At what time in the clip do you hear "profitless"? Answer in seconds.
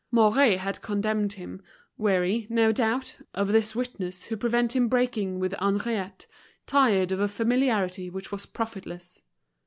8.47-9.21